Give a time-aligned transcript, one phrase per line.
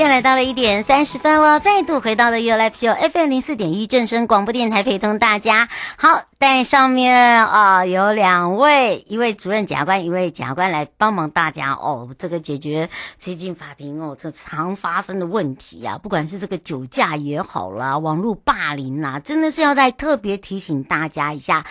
[0.00, 5.68] 间来到了一点三十分了，再度回到了 U L P O FM 零四点一正声广播电台，陪同大家。
[5.98, 21.66] 好，但上面啊、有两位，一位主任检察官，一位检察官来帮忙大家哦，这个解决最近法庭哦这常发生的问题啊，不管是这个酒驾也好啦，网络霸凌啦，真的是要再特别提醒大家一下。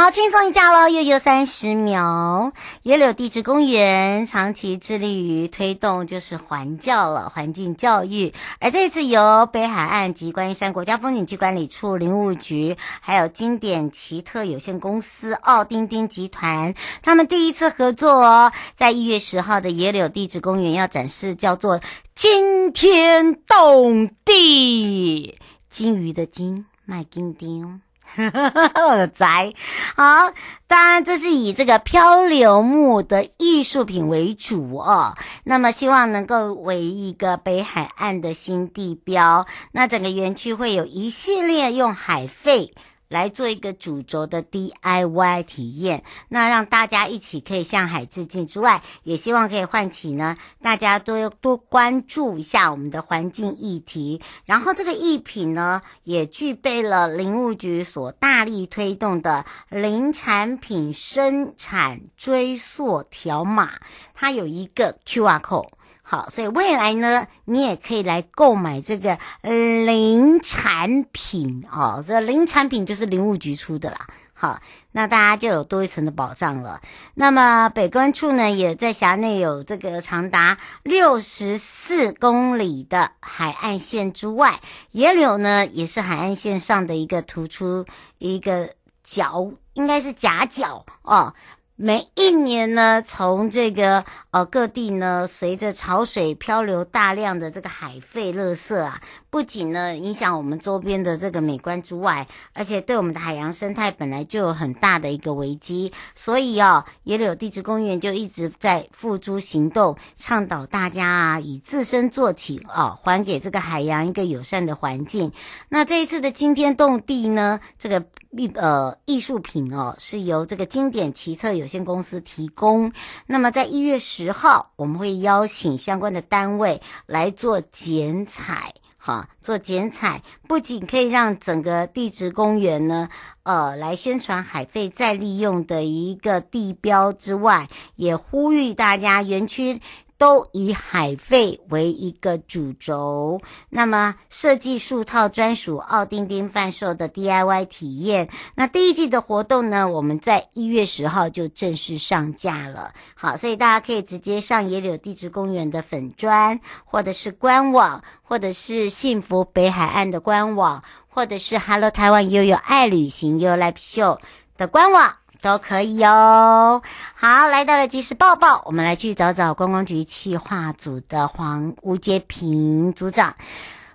[0.00, 2.52] 好，轻松一下喽，又有三十秒。
[2.84, 8.32] 野柳地质公园长期致力于推动就是环教了，环境教育。
[8.60, 21.80] 而这次由北海岸及观音山国家风景区管理处林务局，还有经典奇特有限公司奥丁丁集团，他们第一次合作哦，在一月十号的野柳地质公园要展示叫做
[22.14, 27.80] “惊天动地”金鱼的金麦金丁。
[28.88, 29.52] 我的宅，
[29.96, 30.32] 好，
[30.66, 35.16] 当然这是以这个漂流木的艺术品为主哦。
[35.44, 39.46] 那么希望能够为一个北海岸的新地标。
[39.72, 42.74] 那整个园区会有一系列用海费。
[43.08, 54.20] 来做一个主轴的 DIY 体验，那让大家一起可以向海致敬之外，也希望可以唤起呢大家多多关注一下我们的环境议题。
[54.44, 63.72] 然后这个艺品呢，也具备了林务局所大力推动的林产品生产追溯条码，
[64.14, 65.70] 它有一个 QR code。
[66.10, 72.02] 好，所以未来呢，你也可以来购买这个林产品哦。
[72.06, 74.06] 这林产品就是林务局出的啦。
[74.32, 74.58] 好，
[74.92, 76.80] 那大家就有多一层的保障了。
[77.12, 84.60] 那么北关处呢，也在辖内有这个长达六十四公里的海岸线之外，
[84.92, 87.84] 野柳呢也是海岸线上的一个突出
[88.16, 88.70] 一个
[89.04, 91.34] 角，应该是夹角哦。
[91.80, 99.00] 每一年呢，从这个呃各地呢，随着潮水漂流，大量的这个海废垃圾啊，
[99.30, 105.92] 不仅呢影响我们周边的这个美观之外，而且对我们的海洋生态本来就有很大的一个危机。
[106.16, 115.30] 所以哦，野柳地质公园就一直在付诸行动，倡导大家啊以自身做起啊，还给这个海洋一个友善的环境。
[115.68, 118.04] 那这一次的惊天动地呢，这个。
[118.30, 122.92] 艺呃艺术品哦，是由这个经典奇特有限公司提供。
[123.26, 133.08] 那么在一月十号，我们会邀请相关的单位来做剪彩，哈，做剪彩，不仅可以让整个地质公园呢，
[133.44, 139.80] 呃，来宣传海废再利用的一个地标之外，也呼吁大家园区。
[140.18, 143.40] 都以海费为一个主轴，
[143.70, 148.28] 那么设计数套专属奥丁丁贩售的 DIY 体验。
[148.56, 152.92] 那第一季的活动呢，我们在一月十号就正式上架了。
[153.14, 164.18] 好，所以大家可以直接上野柳地质公园的粉砖，或者是官网，或者是幸福北海岸的官网，或者是 Hello 台湾悠悠爱旅行 You Live Show
[164.56, 165.14] 的官网。
[165.40, 166.82] 都可以哦。
[167.14, 173.34] 好，来到了即时报报，我们来去找找观光局企划组的黄吴杰平组长。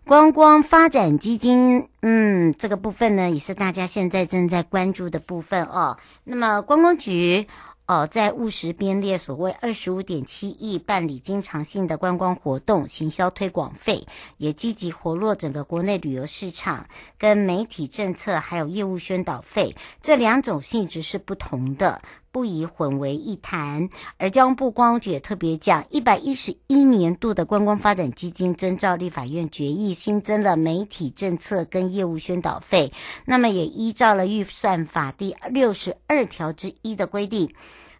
[0.05, 5.97] 观光发展基金，嗯，这个部分呢，也是大家现在正在关注的部分哦。
[6.23, 7.47] 那么观光局。
[7.93, 14.03] 好，在务实编列所谓二十五点七亿办理经常性的观光活动、行销推广费，
[14.37, 16.87] 也积极活络整个国内旅游市场，
[17.19, 22.01] 跟媒体政策还有业务宣导费这两种性质是不同的，
[22.31, 23.87] 不宜混为一谈。
[24.17, 32.91] 而交通部光局也特别讲，一百一十一年度的观光发展基金遵照立法院决议新增了媒体政策跟业务宣导费，
[33.25, 37.53] 那么也依照了预算法第六十二条之一的规定。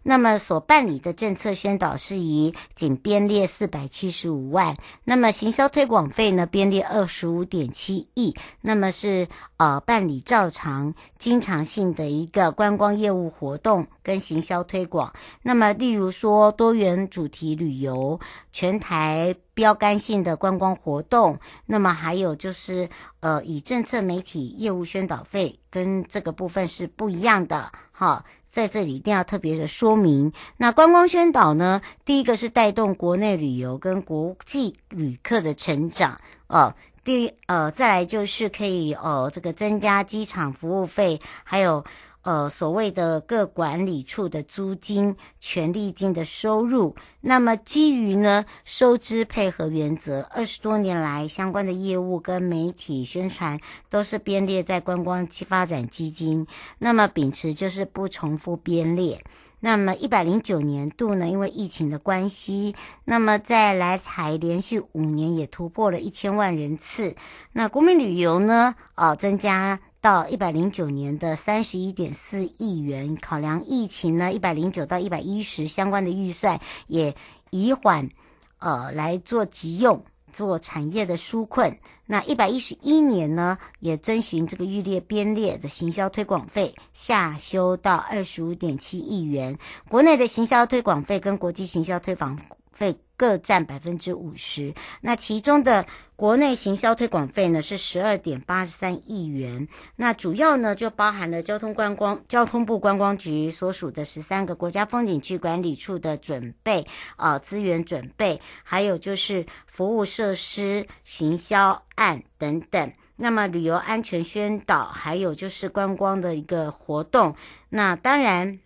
[0.04, 15.12] 那么所办理的政策宣导事宜仅编列四百七十五万，那么行销推广费呢编列二十五点七亿，那么是呃办理照常经常性的一个观光业务活动跟行销推广。
[15.42, 18.20] 那么例如说多元主题旅游、
[18.52, 22.90] 全台标杆性的观光活动，那么还有就是
[23.20, 28.22] 呃以政策媒体业务宣导费跟这个部分是不一样的，哈。
[28.54, 36.16] 在这里一定要特别的说明，那观光宣导呢，第一个是带动国内旅游跟国际旅客的成长
[36.46, 36.72] 哦。
[37.02, 41.84] 第呃，再来就是可以呃，这个增加机场服务费，还有。
[42.24, 53.60] 呃，所谓的各管理处的租金、权利金的收入，那么基于呢收支配合原则，二十多年来相关的业务跟媒体宣传
[53.90, 56.46] 都是编列在观光发展基金，
[56.78, 59.22] 那么秉持就是不重复编列。
[59.60, 62.74] 那么一百零九年度呢，因为疫情的关系，
[63.04, 67.16] 那么在来台连续五年也突破了一千万人次。
[67.52, 69.78] 那国民旅游呢，啊、增加。
[70.04, 77.16] 到一百零九年的三十一点四亿元，考量疫情呢，一百零九到一百一十相关的预算也
[77.48, 78.10] 以缓，
[78.58, 81.78] 呃，来做急用，做产业的纾困。
[82.04, 89.58] 那一百一十一年呢，也遵循这个预列编列的行销推广费下修到二十五点七亿元，
[89.88, 92.38] 国内的行销推广费跟国际行销推广
[92.72, 117.36] 费各占百分之五十，那其中的国内行销推广费呢是十二点八三亿元，那主要呢就包含了交通观光、交通部观光局所属的十三个国家风景区管理处的准备啊资源准备，还有就是服务设施行销案等等，那么旅游安全宣导，还有就是观光的一个活动，
[117.68, 118.58] 那当然。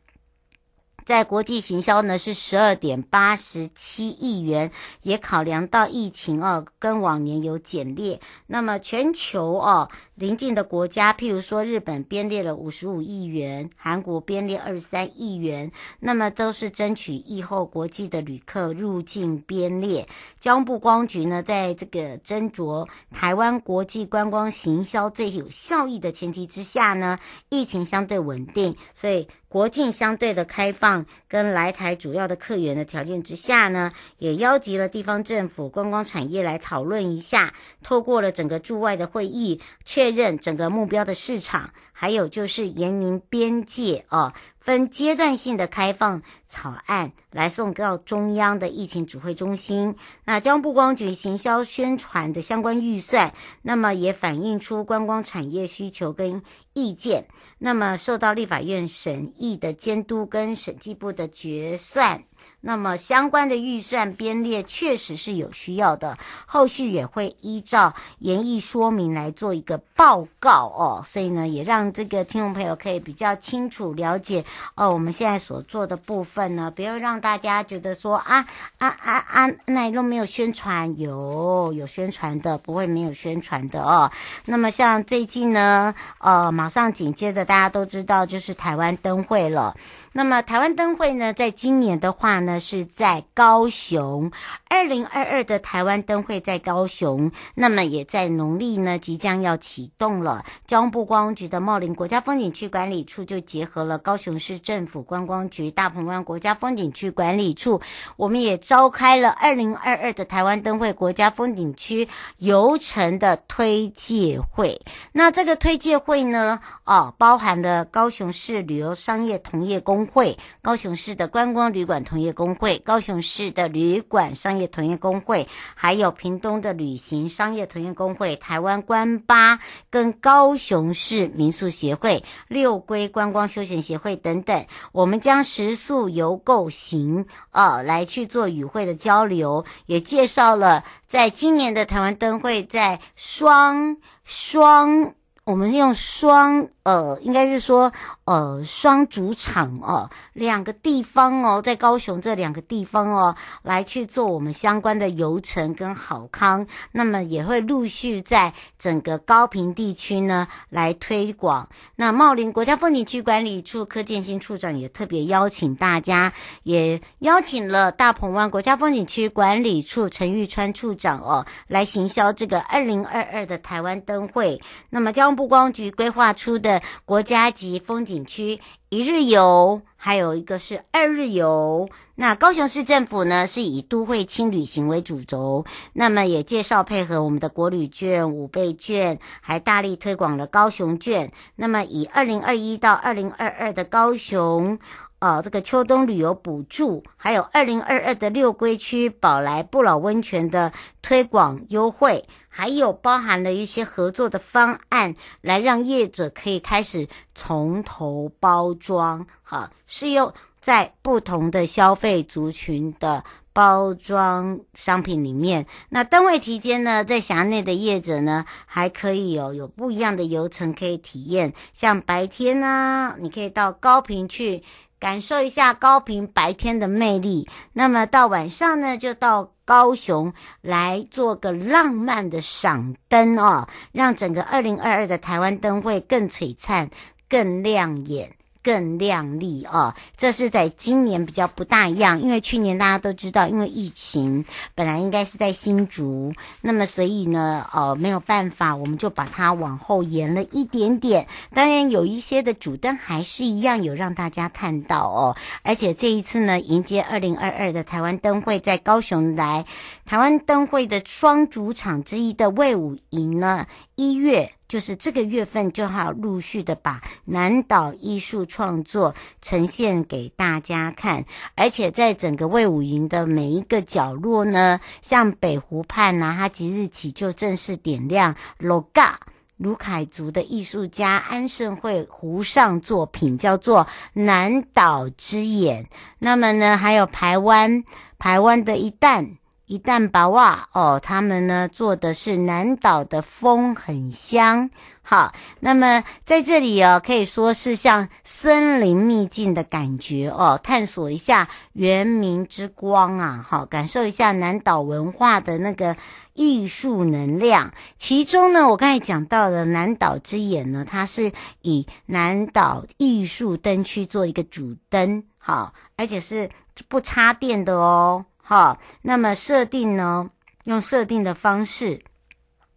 [1.08, 4.70] 在国际行销呢是十二点八十七亿元，
[5.00, 8.20] 也考量到疫情哦，跟往年有减列。
[8.48, 9.88] 那么全球哦，
[10.18, 15.70] 邻近的国家，譬如说日本编列了五十五亿元，韩国编列二十三亿元，
[16.00, 20.08] 那么都是争取疫后国际的旅客入境编列。
[20.40, 29.28] 交通部观光局呢，在这个斟酌台湾国际观光行销最有效益的前提之下呢，疫情相对稳定，所以。
[29.50, 44.32] 国境相对的开放跟来台主要的客源的条件之下呢，也邀集了地方政府、观光产业来讨论一下，透过了整个驻外的会议，确确认整个目标的市场，还有就是严明边界哦。
[44.58, 49.94] 分阶段性的开放草案来送到中央的疫情指挥中心。
[50.24, 57.26] 那交通部观光局行销宣传的相关预算，那么也反映出观光产业需求跟意见。
[57.58, 62.24] 那么受到立法院审议的监督跟审计部的决算。
[62.60, 71.02] 那么相关的预算编列确实是有需要的，后续也会依照研议说明来做一个报告哦。
[71.04, 74.44] 所以呢，也让这个听众朋友可以比较清楚了解
[74.74, 78.46] 哦，我们现在所做的部分呢，不要让大家觉得说啊
[78.78, 84.10] 啊啊啊，那都没有宣传，有有宣传的，不会没有宣传的哦。
[84.46, 89.76] 那么像最近呢，呃，马上紧接着大家都知道就是台湾灯会了。
[90.18, 94.32] 那么台湾灯会呢，在今年的话呢，是在高雄。
[94.68, 100.44] 二零二二的台湾灯会在高雄，那么也在农历呢即将要启动了。
[100.66, 107.80] 交通部观光局的茂林国家风景区管理处就结合了高雄市政府观光局、大鹏湾国家风景区管理处，
[108.16, 112.08] 我们也召开了二零二二的台湾灯会国家风景区
[112.38, 114.80] 游程的推介会。
[115.12, 129.60] 那这个推介会呢，哦，包含了高雄市旅游商业同业公会、高雄市的观光旅馆同业公会、高雄市的旅馆商业同业公会，还有屏东的旅行商业同业公会、台湾观巴
[129.90, 146.68] 跟高雄市民宿协会、六龟观光休闲协会等等，我们将食宿游购行啊来去做与会的交流，也介绍了在今年的台湾灯会在双双，我们用双。
[146.88, 147.92] 呃，应该是说，
[148.24, 161.68] 呃，双主场哦，两个地方哦，在高雄这两个地方哦，来去做我们相关的游程跟好康，那么也会陆续在整个高屏地区呢来推广。
[161.96, 174.58] 那茂林国家风景区管理处柯建新处长也特别邀请大家，也邀请了大鹏湾国家风景区管理处陈玉川处长哦，来行销这个二零二二的台湾灯会。
[174.88, 176.77] 那么交通部光局规划出的。
[177.04, 181.88] 国家级风景区一日游，还有一个是二日游。
[182.14, 191.32] 那高雄市政府呢，是以都会轻旅行为主轴，那么也介绍配合我们的国旅券、五倍券，还大力推广了高雄券。
[191.56, 194.78] 那么以二零二一到二零二二的高雄。
[195.20, 200.72] 呃，这个秋冬旅游补助，还有二零二二的六龟区宝来不老温泉的
[201.02, 215.66] 推广优惠，还有包含了一些合作的方案，来让业者可以开始从头包装，好，适用在不同的消费族群的包装商品里面。
[215.88, 224.62] 那登位期间呢，在辖内的业者呢，还可以有有不一样的游程可以体验，像白天呢、你可以到高屏去。
[225.00, 236.90] 感受一下高平白天的魅力，那么到晚上呢，就到高雄来做个浪漫的赏灯哦，让整个二零二二的台湾灯会更璀璨、
[237.28, 238.37] 更亮眼。
[238.62, 251.26] 更亮丽哦，这是在今年比较不大一样，因为去年大家都知道，因为疫情本来应该是在新竹，那么所以呢，呃，没有办法，我们就把它往后延了一点点。
[251.54, 259.64] 当然，有一些的主灯还是一样有让大家看到哦，而且这一次呢，迎接二零二二的台湾灯会在高雄来，
[260.04, 264.52] 台湾灯会的双主场之一的卫武营呢，一月。
[264.68, 279.14] 就是这个月份，就好陆续的把南岛艺术创作呈现给大家看，而且在整个卫武营的每一个角落呢，像北湖畔呐，它即日起就正式点亮 LOGA
[279.56, 285.88] 鲁凯族的艺术家安盛会湖上作品，叫做南岛之眼。
[286.18, 287.82] 那么呢，还有台湾
[288.18, 289.38] 台湾的一旦。
[289.68, 294.70] 一旦把哇哦，他们呢做的是南岛的风很香，
[295.02, 305.94] 好，那么在这里哦，可以说是像森林秘境的感觉哦，探索一下原民之光啊，好，感受一下南岛文化的那个
[306.32, 307.74] 艺术能量。
[307.98, 316.48] 其中呢，我刚才讲到的南岛之眼呢，它是以南岛艺术灯区做一个主灯，好，而且是
[316.88, 318.24] 不插电的哦。
[318.50, 320.30] 好，那么设定呢？
[320.64, 322.02] 用设定的方式，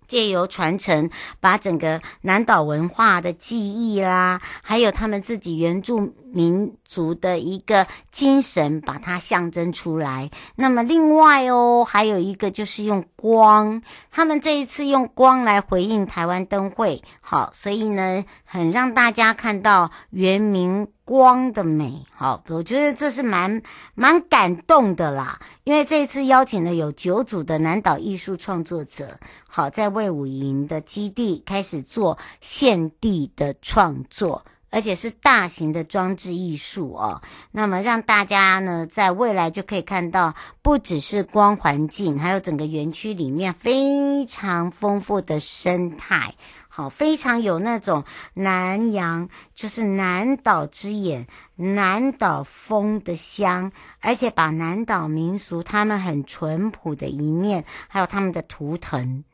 [0.05, 1.09] 借由传承，
[1.39, 10.31] 把整个南岛文化的记忆啦，还有他们自己原住民族的一个精神，把它象征出来。
[10.55, 17.01] 那么另外哦，还有一个就是用光，他们这一次用光来回应台湾灯会。
[17.19, 20.87] 好，所以呢，很让大家看到原民。
[21.03, 23.61] 光的美，好，我觉得这是蛮
[23.95, 25.37] 蛮感动的啦。
[25.65, 37.21] 因为这一次邀请了有九组的南岛艺术创作者，好，在魏武营的基地开始做现地的创作，而且是大型的装置艺术哦。
[37.51, 46.33] 那么让大家呢，在未来就可以看到，不只是光环境，还有整个园区里面非常丰富的生态。
[46.73, 59.25] 好，非常有那种南洋，就是南岛之眼、南岛风的香，而且把南岛民俗他们很淳朴的一面，还有他们的图腾，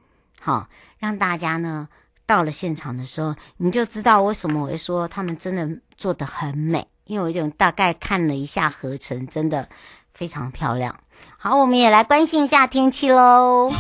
[0.42, 0.68] 好，
[0.98, 1.90] 让大家呢
[2.28, 5.68] 到了现场的时候，你就知道为什么我会说他们真的
[5.98, 9.68] 做的很美，因为我就大概看了一下合成，真的
[10.14, 10.96] 非常漂亮。
[11.38, 13.72] 好，我们也来关心一下天气喽。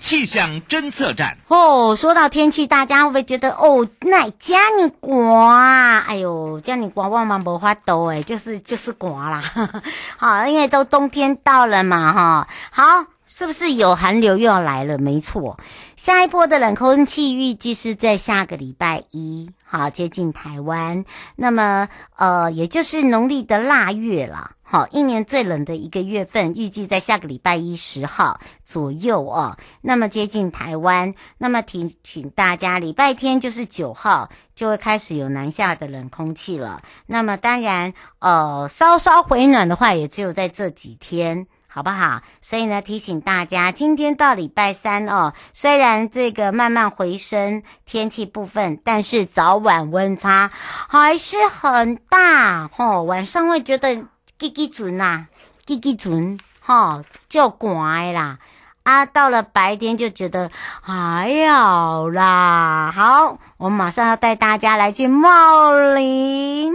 [0.00, 5.98] 气象侦测站哦，说到天气，大家会不会觉得哦，那加你刮？
[6.06, 9.42] 哎呦，这么寒我嘛没法度哎，就是就是刮啦。
[10.18, 12.48] 好，因为都冬天到了嘛，哈。
[12.70, 13.06] 好，
[13.36, 14.96] 是不是有寒流又要来了？
[14.96, 15.58] 没错，
[15.96, 21.04] 下一波的冷空气预计是在下个礼拜一，好，接近台湾。
[21.34, 24.52] 那么，呃，也就是农历的腊月啦。
[24.62, 29.56] 好，一年最冷的一个月份，预计在下个礼拜一十号左右哦。
[29.80, 36.82] 那么接近台湾，那么提醒大家，礼拜天就是九号就会开始有南下的冷空气了。
[37.06, 42.22] 那么当然，呃，稍稍回暖的话，也只有在这几天，好不好？
[42.40, 50.52] 所以呢，提醒大家，今天到礼拜三哦，虽然这个慢慢回升天气部分，但是早晚温差
[50.88, 53.02] 还是很大哦。
[53.02, 54.06] 晚上会觉得。
[54.36, 55.26] 叽叽准呐，
[55.64, 58.38] 叽叽准，哈，就乖啦。
[58.82, 60.50] 啊，到了白天就觉得
[60.82, 62.92] 还好啦。
[62.92, 66.74] 好，我马上要带大家来去茂林。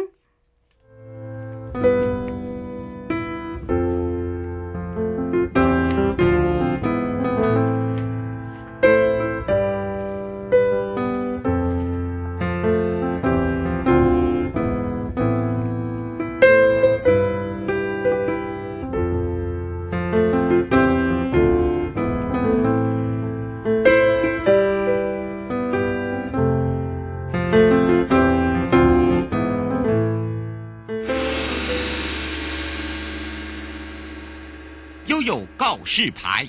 [35.99, 36.45] 示牌。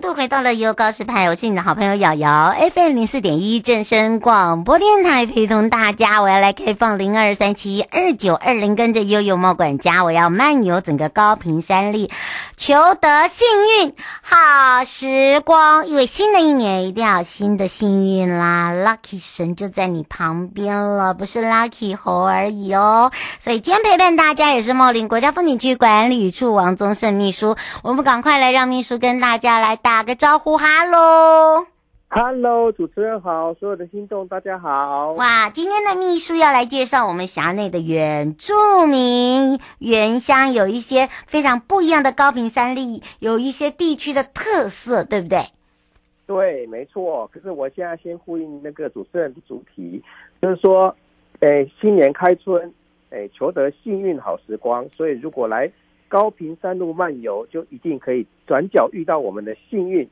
[0.00, 12.10] 度回到了悠告示牌，我是你的好朋友瑶瑶，FM 零四点一正声广播电台，陪同大家，我要来开放零二三七二九二零，跟着悠悠猫管家，我要漫游整个高屏山里，
[12.56, 13.46] 求得幸
[13.80, 15.86] 运好时光。
[15.86, 23.10] 因为新的一年一定要新的幸运啦，Lucky 神就在你旁边了，不是 Lucky 猴而已哦。
[23.38, 29.70] 所以今天陪伴大家也是茂林国家风景区管理处王宗盛秘书，我们赶快来让秘书跟大家来。
[29.70, 31.66] 来打个招呼，哈喽，
[32.06, 35.14] 哈喽，主持人好，所有的听众大家好。
[35.14, 45.42] 哇，今天的秘书要来介绍我们辖内的原住民原乡，有一些非常不一样的高屏山麓，有一些地区的特色，对不对？
[46.24, 47.28] 对，没错。
[47.34, 50.00] 可是我现在先呼应那个主持人的主题，
[50.40, 50.94] 就是说，
[51.40, 52.72] 哎，新年开春，
[53.10, 54.88] 哎，求得幸运好时光。
[54.96, 55.68] 所以如果来。
[56.10, 60.06] 高屏山路漫游，就一定可以转角遇到我们的幸运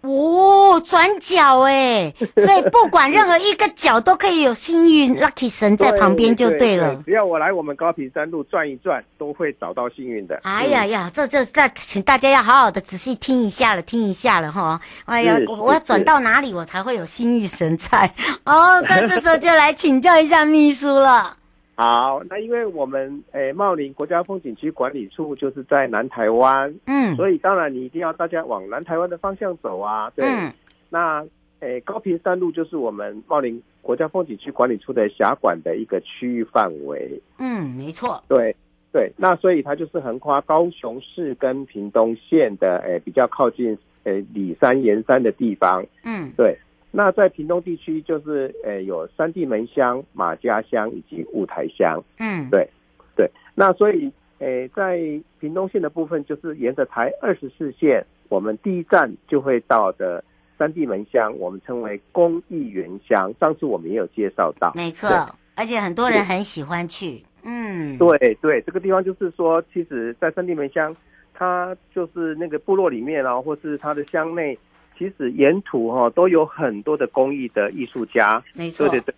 [0.00, 0.80] 哦！
[0.84, 6.88] 转角哎，所以不管任何一个角都可以有幸运 lucky 神在旁边就对了。
[6.88, 10.40] 对对对，只要我来我们高平山路转一转，都会找到幸运的。
[10.42, 14.80] 哎呀呀，这这这，请大家要好好的仔细听一下了，听一下了哈。
[15.04, 18.10] 哎呀，我我要转到哪里我才会有幸运神在？
[18.44, 21.36] 哦，那这时候就来请教一下秘书了。
[21.76, 30.24] 好，那因为我们诶茂林国家风景区管理处就是在南台湾，嗯，所以当然你一定要大家往南台湾的方向走啊，对。
[30.24, 30.52] 嗯、
[30.88, 31.26] 那
[31.60, 38.54] 诶高屏山路就是我们茂林国家风景区管理处的辖管的一个区域范围，嗯，没错，对
[38.92, 39.10] 对。
[39.16, 46.56] 那所以它就是横跨高雄市跟屏东县的诶比较靠近诶里山盐山的地方，嗯，对。
[46.96, 52.00] 那在屏东地区，就是诶、呃、有三地门乡、马家乡以及雾台乡。
[52.20, 52.68] 嗯，对，
[53.16, 53.28] 对。
[53.56, 54.96] 那所以诶、呃、在
[55.40, 60.22] 屏东县的部分，就是沿着台二十四线，我们第一站就会到的
[60.56, 63.34] 三地门乡，我们称为公益园乡。
[63.40, 65.08] 上次我们也有介绍到，没错，
[65.56, 67.24] 而且很多人很喜欢去。
[67.42, 70.96] 嗯，对对，这个地方就是说，其实，在三地门乡，
[71.34, 74.56] 它就是那个部落里面啊，或是它的乡内。
[74.98, 79.14] 其实沿途哈都有很多的公益的艺术家，没错，对对对，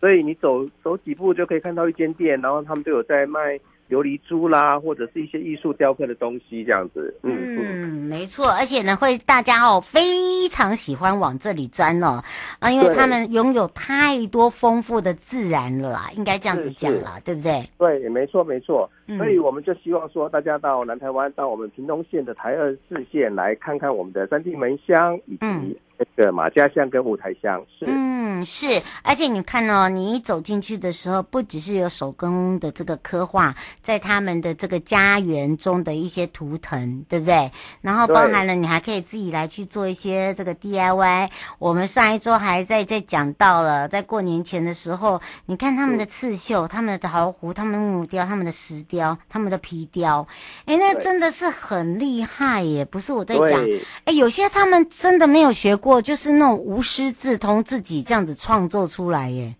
[0.00, 3.58] 所以你走走几步就可以看到一间店，然后他们都有在卖。
[3.90, 7.14] 琉璃珠啦，或者是一些艺术雕刻的东西，这样子。
[7.22, 12.22] 嗯嗯，没错，而且呢，会大家哦非常喜欢往这里钻哦
[12.60, 17.68] 啊，因为他们拥有太多丰富的自然了啦，应该这样子讲啦，对不对？
[17.76, 18.88] 对，没错没错。
[19.18, 25.74] 所以我们就希望说，大家到南台湾，到我们屏东县的台二四线来看看我们的三地门乡以及、嗯。
[26.16, 37.50] 这个马家巷跟五台巷是，嗯是，而且你看哦，你一走进去的时候，不只是有手工的这个刻画，在他们的这个家园中的一些图腾，对不对？
[37.82, 41.28] 然后包含了你还可以自己来去做一些这个 DIY。
[41.58, 50.26] 我们上一周还在在讲到了，在过年前的时候，你看他们的刺绣、他们的陶壶、他们的木雕、他们的石雕、他们的皮雕，
[50.64, 52.86] 哎，那真的是很厉害耶！
[52.86, 53.62] 不是我在讲，
[54.06, 55.89] 哎，有些他们真的没有学过。
[55.90, 59.52] 我就是那种无师自通，自己这样子创作出来耶。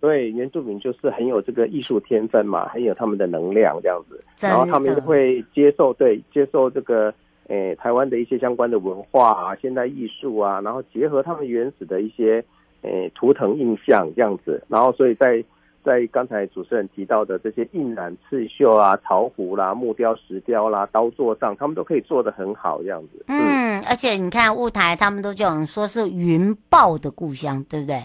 [0.00, 4.22] 对，原住民就是很有这个艺术天分嘛，很有他们的能量这样子。
[4.40, 7.12] 然后他们会接受，对，接受这个
[7.48, 12.44] 诶、欸、台湾的一些相关的文化啊、现代艺术啊，然后结合他们原始的一些
[12.82, 15.44] 诶、欸、图腾印象这样子，然后所以在。
[15.84, 23.24] 在刚才主持人提到的这些印染、刺绣啊、陶壶啦、木雕、石雕啦、刀座上，他们都可以做得很好，这样子。
[23.28, 28.02] 嗯，嗯，而且你看雾台，他们都讲说是云豹的故乡，对不对？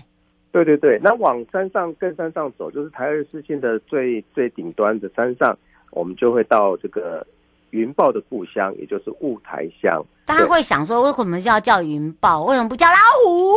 [0.51, 0.99] 对对对。
[1.03, 5.55] 那往山上更山上走，就是台二四线的最最顶端的山上，
[5.91, 7.25] 我们就会到这个
[7.69, 10.03] 云豹的故乡，也就是雾台乡。
[10.25, 12.43] 大家会想说，为什么要叫云豹？
[12.45, 13.53] 为什么不叫老虎？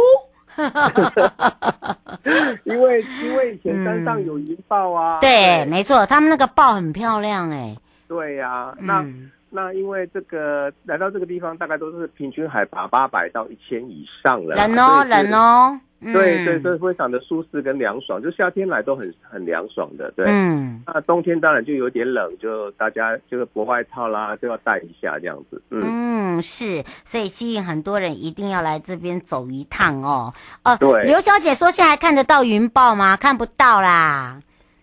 [2.64, 7.76] 因为 因为以前山上有银豹啊，嗯、对，没错，他们那个豹很漂亮哎。
[8.08, 15.80] 对呀、啊，那、嗯、那因为这个来到这个地方，大概都是平均海拔八百到一千以上了，冷哦，冷哦。
[16.02, 20.10] 对对，所以非常的舒适跟凉爽，就夏天来都很很凉爽的。
[20.12, 25.60] 对，嗯，那冬天当然就有点冷，就大家就是薄外套啦就要带一下这样子。
[25.68, 30.32] 嗯，嗯，是，所以吸引很多人一定要来这边走一趟哦。
[30.64, 33.14] 哦，对，刘小姐说现在看得到云豹吗？
[33.18, 34.40] 看不到啦。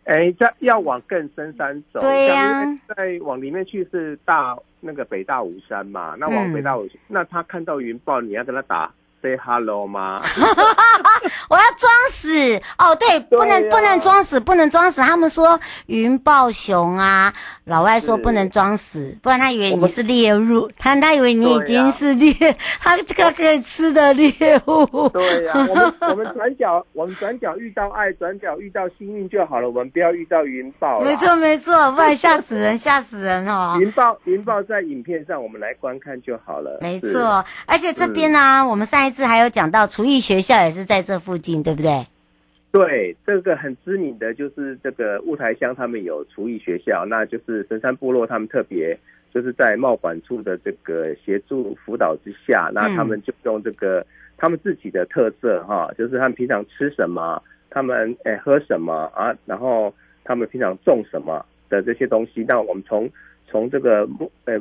[0.08, 2.00] 哎，这要往更深山走。
[2.00, 6.16] 对呀、啊，再往里面去是大那个北大武山嘛。
[6.18, 8.92] 那往北大武，嗯、那他看到云豹，你要跟他打。
[9.22, 10.22] Say hello 吗？
[11.50, 15.02] 我要装死，哦，对，不能、啊、不能装死，不能装死。
[15.02, 17.34] 他们说云豹熊啊，
[17.66, 24.32] 老外说不能装死，不然他以为你是猎物，他他以为你已经是猎，啊、 他这个可以吃的猎
[24.68, 25.10] 物。
[25.10, 31.00] 对呀、啊，我们我们转角，我们转角遇到爱，转角遇到幸运就好了，我们不要遇到云豹。
[31.02, 33.78] 没错没错，不然吓死人，吓死人哦。
[33.82, 36.78] 云豹云豹在影片上，我们来观看就好了。
[36.82, 42.06] 没错，而且这边呢、我们上一次还有讲到厨艺学校也是在这附近，对不对？
[42.70, 48.96] 对，这个很知名的就是这个雾台乡，他们有厨艺学校，那就是神山部落他们特别
[49.34, 59.92] 就是在贸管处的这个协助辅导之下，那他们就用这个他们自己的特色哈，就是他们平常吃什么，他们诶喝什么啊，然后
[60.24, 63.10] 他们平常种什么的这些东西，那我们从
[63.48, 64.08] 从这个
[64.46, 64.60] 呃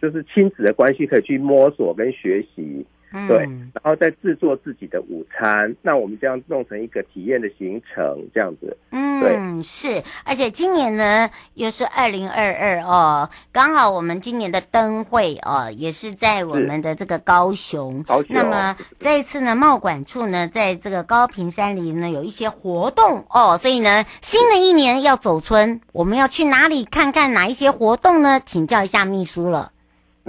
[0.00, 2.86] 就是亲子的关系可以去摸索跟学习。
[3.26, 8.76] 对，然后再制作自己的午餐，那我们这样弄成一个体验的行程，这样子。
[8.90, 18.02] 嗯，对，是，而且今年呢又是二零二二哦，刚好我们今年的灯会哦也是在我们的这个高雄。
[18.02, 18.28] 高雄。
[18.30, 28.40] 那么这一次呢，贸管处呢在这个高屏山林呢有一些活动哦，所以呢新的一年要走村，我们要去哪里看看哪一些活动呢？
[28.44, 29.72] 请教一下秘书了。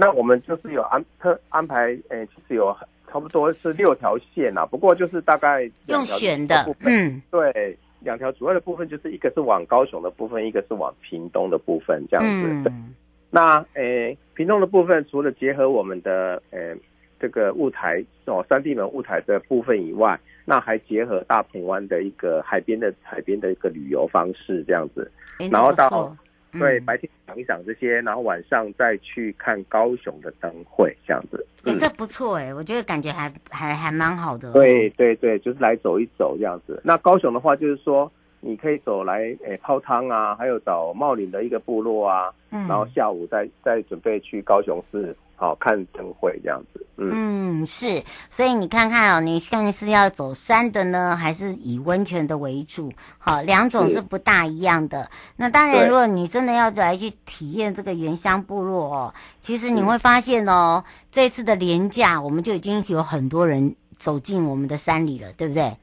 [0.00, 2.74] 那我们就是有安特安排，诶、欸，其实有
[3.06, 12.70] 差不多是六条线呐，不过就是大概用选的，嗯，对，两条主要的部分就是一个是往高雄的部分，一个是往屏东的部分，这样子。
[12.70, 12.94] 嗯、
[13.28, 16.76] 那诶、欸，屏东的部分除了结合我们的诶、欸、
[17.20, 26.16] 这个雾台哦，三地门雾台的部分以外，那还结合大鹏湾的一个海边的海边的一个旅游方式，这样子，欸、然后到。
[26.58, 31.46] 对，白天想一想这些，然后晚上再去看高雄的灯会，这样子。
[31.64, 34.52] 哎、欸，这不错哎，我觉得感觉还还还蛮好的。
[34.52, 36.80] 对对对，就是来走一走这样子。
[36.84, 38.10] 那高雄的话，就是说
[38.40, 45.14] 你可以走来诶泡汤啊，还有找茂林的一个部落啊，嗯、然后下午再再准备去高雄市。
[45.40, 52.92] 好看灯会这样子，嗯，嗯，是，所以你看看哦，你看是要走山的呢，还是以温泉的为主？
[53.16, 55.04] 好，两种是不大一样的。
[55.04, 65.74] 是那当然，如果你真的要来去体验这个原乡部落哦，其实你会发现哦，嗯、这次的廉价我们就已经有很多人走进我们的山里了，对不对？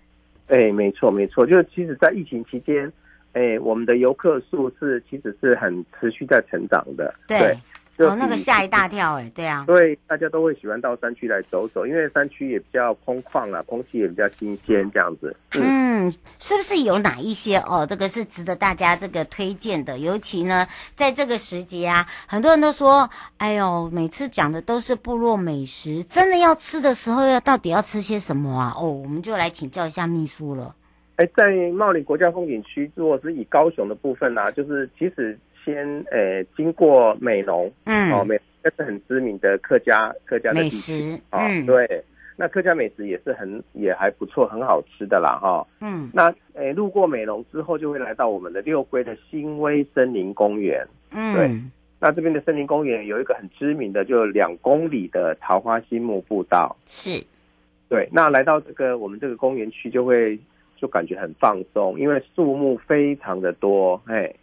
[0.50, 2.94] 哎，没错，没错，就是其实，在疫情期间，
[3.34, 7.40] 哎，我们的游客数是其实是很持续在成长的，对。
[7.40, 7.58] 对
[7.98, 15.36] 哦，那个吓一大跳哎，对啊，对，大家都会喜欢到山区来走走，因为山区也比较空旷啊，空气也比较新鲜，这样子。
[15.56, 17.88] 嗯，嗯，是不是有哪一些哦？
[17.90, 28.74] 这个是值得大家这个推荐的，尤其呢，在这个时节啊，很多人都说，哎呦，每次讲的都是部落美食，真的要吃的时候要到底要吃些什么啊？
[28.78, 30.76] 哦，我们就来请教一下秘书了。
[31.16, 35.36] 哎，在茂林国家风景区，如果是以高雄的部分啊，就是其实。
[35.68, 42.02] 先诶、欸，经过美浓，嗯，哦，美这是很知名的客家客家的地区啊，对，
[42.38, 51.52] 那客家美食也是很也还不错，很好吃的啦，哈、哦，嗯，那诶、欸，路过美浓之后，就会来到我们的六龟的新威森林公园，嗯，对，
[52.00, 57.22] 那这边的森林公园有一个很知名的，就两公里的桃花心木步道，是，
[57.90, 60.40] 对，那来到这个我们这个公园区，就会
[60.78, 64.34] 就感觉很放松，因为树木非常的多，哎。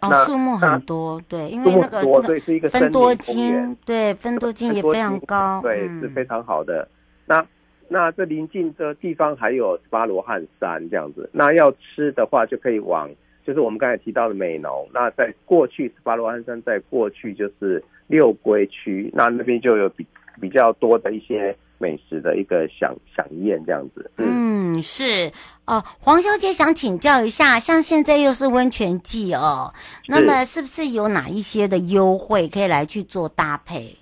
[0.00, 6.88] 哦，树木很多，对，因为那个分多金，对，分多金也非常高，对，是非常好的。
[7.26, 7.46] 那
[7.88, 13.10] 那这临近的地方还有十八罗汉山这样子，那要吃的话就可以往，
[13.44, 14.88] 就是我们刚才提到的美浓。
[14.92, 20.06] 那在过去十八罗汉山，在过去就是六龟区，那那边就有比
[20.40, 21.56] 比较多的一些。
[21.84, 25.30] 美食的一个享享宴这样子，嗯，嗯是。
[25.66, 29.72] 哦，黄小姐想请教一下，像现在又是温泉季哦，
[30.08, 30.62] 那么是。
[30.64, 33.94] 不是有哪一些的优惠可以来去做搭配？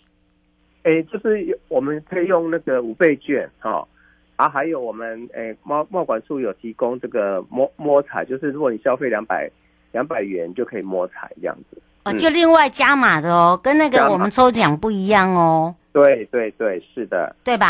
[0.84, 3.88] 诶，就是我们可以用那个五倍券哈、哦，
[4.36, 9.50] 啊，还有我们诶贸贸管处有提供这个摸摸彩，就是如果你消费两百
[9.90, 15.74] 两百元就可以摸彩这样子，哦，就另外加码的哦，跟那个我们抽奖不一样哦。
[15.92, 17.68] 对对对，是的，对吧？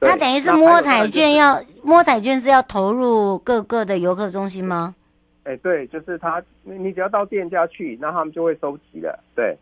[0.00, 4.94] 那等于是摸彩券要，要摸彩券是要投入各个的游客中心吗？
[5.44, 9.56] 哎，对，就是他，你只要到店家去，那他们就会收集了，对，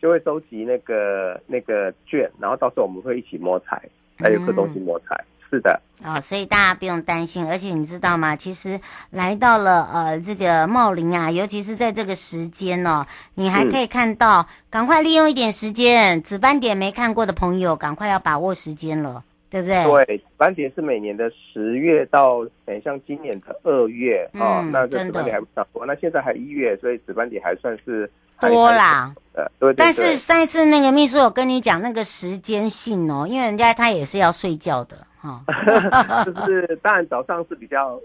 [0.00, 3.82] 就会收集那个那个券，然后到时候我们会一起摸彩，
[4.18, 5.24] 在游客中心摸彩。
[5.52, 8.34] 嗯是的，哦，所以大家不用担心，而且你知道吗？
[8.34, 19.22] 其实来到了呃这个茂林啊，尤其是在这个时间哦，你还可以看到，赶、嗯、快利用一点时间，紫斑点没看过的朋友，赶快要把握时间了。
[19.50, 19.84] 对不对？
[20.06, 25.84] 对，紫斑点是每年的十月到，哎，像今年的二月啊、嗯哦，那这紫斑蝶还不少多。
[25.84, 28.10] 那现在还一月，所以紫斑点还算是
[28.48, 29.14] 多啦。
[29.34, 29.74] 呃，对，对，对。
[29.76, 35.42] 但是上一次那个秘书有跟你讲那个时间性哦，因为人家他也是要睡觉的哈。
[35.46, 37.98] 哦、 就是当然早上是比较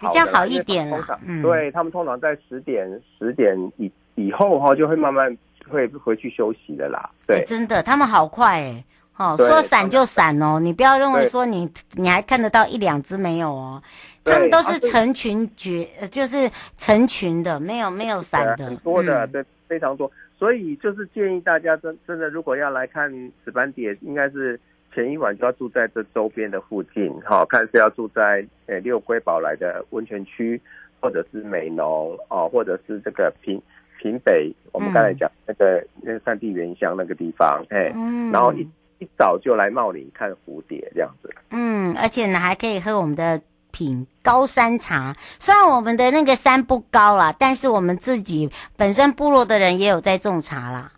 [0.00, 1.18] 比较好一点啦。
[1.24, 5.36] 嗯，对他们通常在十点十点以以后哈，就会慢慢
[5.68, 7.10] 会回去休息的啦。
[7.26, 8.84] 对，欸、真的，他们好快哎。
[9.18, 13.80] 哦，说散就散哦，你不要认为说你你还看得到一两只没有哦，
[14.24, 20.12] 他们都是成群绝，就是成群的，没有没有散的，很多的，对，非常多。
[20.38, 23.10] 所以就是建议大家真真的，如果要来看
[23.42, 24.60] 紫斑蝶，应该是
[24.92, 30.60] 前一晚就要住在这周边的附近，哈，看是要住在呃六龟宝来的温泉区，
[31.00, 33.58] 或者是美浓哦，或者是这个平
[33.98, 37.94] 平北，我们刚才讲那个那个三地原乡那个地方，哎，
[38.30, 38.68] 然后一。
[38.98, 45.16] 一早就来茂林看蝴蝶这样子，嗯，而且呢还可以喝我们的品高山茶。
[45.40, 50.92] 虽然我们的那个山不高啦，但是我们自己本身部落的人也有在种茶啦。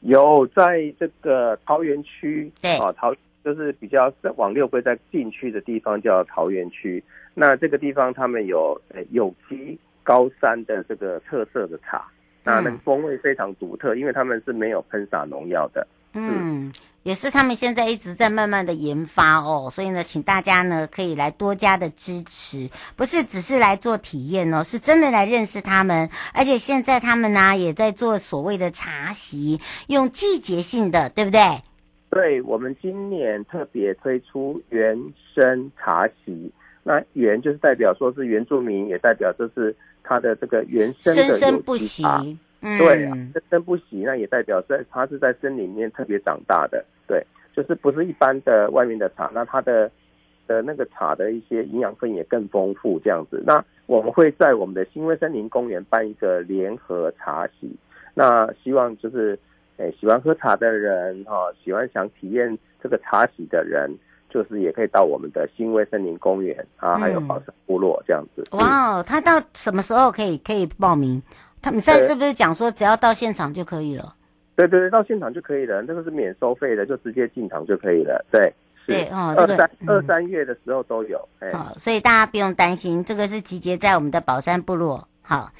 [0.00, 3.14] 有在这个桃园区，对啊，桃
[3.44, 7.02] 就是比较往六龟在禁区的地方叫桃园区。
[7.34, 12.04] 那这个地方他们有呃有机高山的这个特色的茶，
[12.44, 15.86] 那那个风味非常独特，因为他们是没有喷洒农药的。
[16.14, 16.72] 嗯，
[17.06, 31.40] 也是他们现在一直在慢慢的研发哦，所以呢，请大家呢可以来多加的支持，不是只是来做体验哦，是真的来认识他们，而且现在他们呢也在做所谓的茶席，用季节性的，对不对？
[32.10, 34.98] 对，我们今年特别推出原
[35.32, 36.50] 生茶席，
[36.82, 42.04] 那原就是代表说是原住民，也代表就是它的这个原生的生生不息。
[42.60, 49.90] 对啊，生生不息，那也代表在它是在森林里面特别长大的，对，就是不是一般的外面的茶，那它的
[50.46, 53.42] 的那个茶的一些营养分也更丰富，这样子。
[53.46, 57.70] 那我们会在我们的新威森林公园办一个联合茶席，
[58.14, 59.38] 那希望就是，
[59.76, 63.92] 诶，喜欢喝茶的人哈，喜欢想体验这个茶席的人，
[64.28, 68.42] 就是也可以到我们的新威森林公园啊，还有宝山部落这样子。
[68.52, 71.22] 哇哦，他到什么时候可以可以报名？
[71.62, 74.14] 他们现在是不是讲说只要到现场就可以了？
[74.54, 78.24] 对对对，到现场就可以了，那个是免收费的，就直接进场就可以了。
[78.30, 78.52] 对，
[78.86, 81.18] 对哦，这个二三二三月的时候都有。
[81.52, 85.06] 好，所以大家不用担心，这个是集结在我们的宝山部落。
[85.28, 85.50] 好，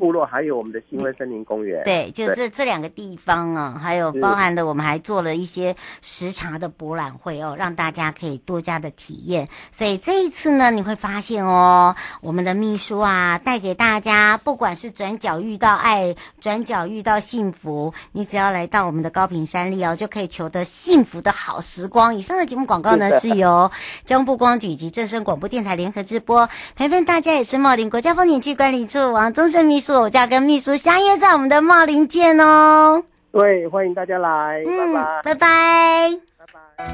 [0.00, 9.48] 部落还有我们的新威森林公园，对，就这这两个地方啊，还有包含的，我们还做了一些时茶的博览会哦，让大家可以多加的体验。
[9.70, 22.16] 所以这一次呢，你会发现哦，我们的秘书啊，带给大家，不管是转角遇到爱，转角遇到幸福，你只要来到我们的高屏山里哦，就可以求得幸福的好时光。
[22.16, 23.70] 以上的节目广告呢，是由
[24.04, 29.11] 交通部光局以及正声广播电台联合直播，陪伴大家也是茂林国家风景区管理处。
[29.12, 33.02] 王宗盛秘书，我就要跟秘书相约在我们的茂林见哦。
[33.30, 36.46] 对，欢迎大家来，嗯、拜拜，拜拜，拜
[36.78, 36.84] 拜。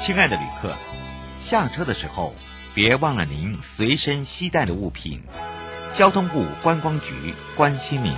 [0.00, 0.68] 亲爱的旅客，
[1.38, 2.32] 下车的时候
[2.74, 5.22] 别忘了您随身携带的物品。
[5.94, 8.12] 交通部观光局关心您。